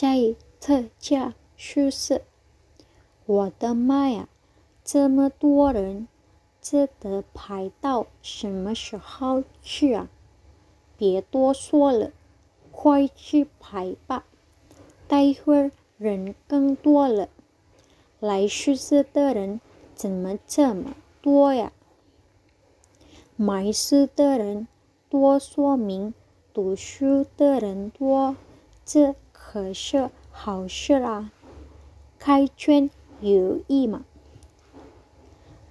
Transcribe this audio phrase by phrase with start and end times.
[0.00, 2.22] 在特价宿舍。
[3.26, 4.28] 我的妈呀，
[4.84, 6.06] 这么多人，
[6.62, 10.08] 这得排到什么时候去啊？
[10.96, 12.12] 别多说了，
[12.70, 14.24] 快去排吧，
[15.08, 17.28] 待会儿人更多了。
[18.20, 19.60] 来宿舍的人
[19.96, 21.72] 怎么这么多呀？
[23.34, 24.68] 买书的人
[25.10, 26.14] 多，说明
[26.54, 28.36] 读书的人多，
[28.84, 29.16] 这
[29.50, 31.32] 可是好事啊！
[32.18, 32.90] 开卷
[33.22, 34.04] 有益嘛。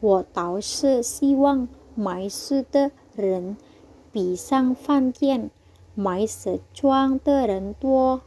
[0.00, 3.58] 我倒是希望买书的人
[4.10, 5.50] 比上饭店
[5.94, 8.22] 买时装的人多。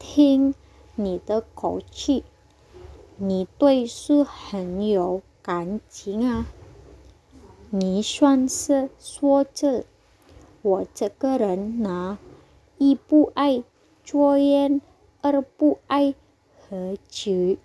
[0.00, 0.56] 听
[0.96, 2.24] 你的口气，
[3.16, 6.44] 你对书很有感情啊。
[7.70, 9.84] 你算是说这，
[10.62, 12.18] 我这个人呐，
[12.78, 13.62] 一不爱
[14.04, 14.82] 抽烟，
[15.22, 16.14] 二不爱
[16.60, 17.56] 喝酒，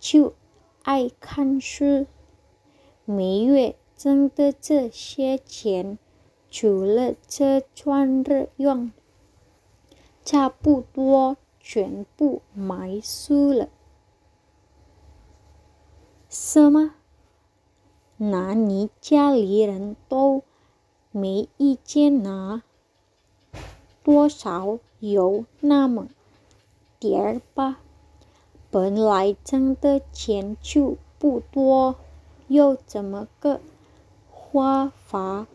[0.00, 0.34] 就
[0.82, 2.06] 爱看书。
[3.04, 5.96] 每月挣的这些钱，
[6.50, 8.90] 除了这赚日用，
[10.24, 13.68] 差不多全部买书了。
[16.28, 16.94] 什么？
[18.16, 20.42] 那你家里人都
[21.12, 22.64] 没意见呐？
[24.06, 26.06] 多少有那么
[27.00, 27.80] 点儿吧。
[28.70, 31.96] 本来挣的钱就不多，
[32.46, 33.60] 又怎么个
[34.30, 35.48] 花法？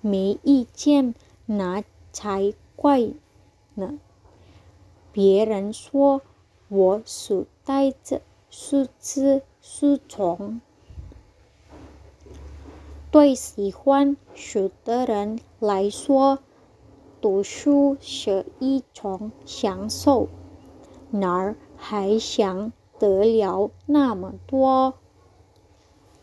[0.00, 3.10] 没意见那才怪
[3.74, 3.98] 呢。
[5.10, 6.22] 别人说
[6.68, 10.60] 我书呆子，书痴，书虫。
[13.10, 16.38] 对喜欢书的人来说，
[17.20, 20.28] 读书是一种享受，
[21.10, 24.94] 哪儿还想得了那么多？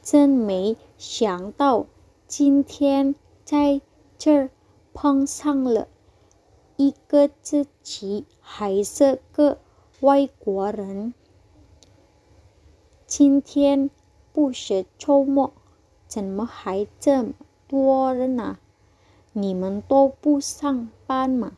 [0.02, 1.86] 真没想到
[2.28, 3.14] 今天
[3.46, 3.82] 在
[4.18, 4.50] 这儿
[4.94, 5.88] 碰上了
[6.78, 9.60] 一个自己还是个
[10.00, 11.14] 外国人。
[13.06, 13.90] 今天
[14.34, 15.54] 不是周末。
[16.08, 17.34] 怎么还这么
[17.68, 18.58] 多人呢？
[19.34, 21.54] 你们都不上班吗？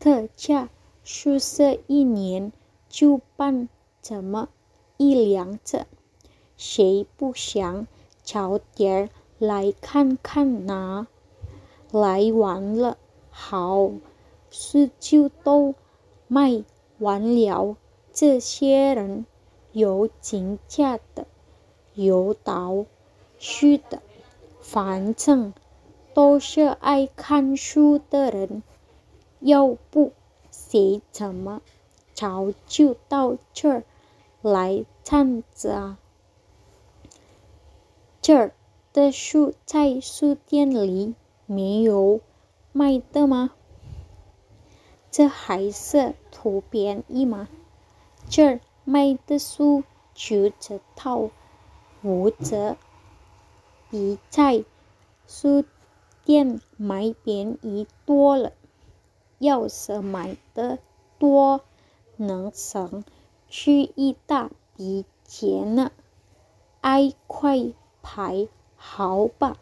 [0.00, 0.68] 特价
[1.04, 2.52] 宿舍一年
[2.88, 3.68] 就办
[4.02, 4.48] 这么
[4.96, 5.86] 一两次，
[6.56, 7.86] 谁不想
[8.22, 11.06] 早点来看看呢？
[11.92, 12.98] 来晚了，
[13.30, 13.90] 好
[14.50, 15.74] 是就都
[16.26, 16.64] 卖
[16.98, 17.76] 完了。
[18.12, 19.24] 这些人
[19.72, 21.26] 有请假的，
[21.94, 22.84] 有倒。
[23.38, 24.02] 是的，
[24.60, 25.54] 反正
[26.12, 28.62] 都是爱看书的人，
[29.40, 30.12] 要不
[30.50, 31.62] 谁怎么
[32.14, 33.84] 早就到这儿
[34.42, 35.98] 来站着啊？
[38.20, 38.52] 这儿
[38.92, 41.14] 的书在书店里
[41.46, 42.20] 没有
[42.72, 43.52] 卖的吗？
[45.10, 47.48] 这还是图便宜吗？
[48.28, 49.82] 这儿卖的书
[50.14, 51.30] 九折套，
[52.02, 52.76] 五折。
[53.90, 54.64] 比在
[55.26, 55.64] 书
[56.30, 58.52] 便买便宜多了，
[59.40, 60.78] 要是买的
[61.18, 61.62] 多，
[62.18, 63.02] 能省
[63.48, 65.90] 去一大笔钱呢。
[66.80, 68.46] 爱快排
[68.76, 69.56] 好吧。